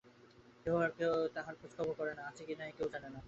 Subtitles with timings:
[0.65, 0.91] কেহ আব
[1.33, 3.19] তাহার খোঁজখবব করে না, আছে কি নাই, কেহ জানে না।